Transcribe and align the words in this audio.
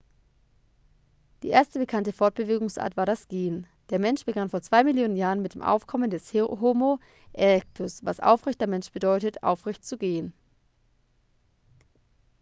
die 1.43 1.49
erste 1.49 1.77
bekannte 1.77 2.11
fortbewegungsart 2.11 2.97
war 2.97 3.05
das 3.05 3.27
gehen. 3.27 3.67
der 3.91 3.99
mensch 3.99 4.25
begann 4.25 4.49
vor 4.49 4.63
zwei 4.63 4.83
millionen 4.83 5.15
jahren 5.15 5.43
mit 5.43 5.53
dem 5.53 5.61
aufkommen 5.61 6.09
des 6.09 6.33
homo 6.33 6.97
erectus 7.33 8.03
was 8.03 8.19
aufrechter 8.19 8.65
mensch 8.65 8.91
bedeutet 8.91 9.43
aufrecht 9.43 9.85
zu 9.85 9.99
gehen 9.99 10.33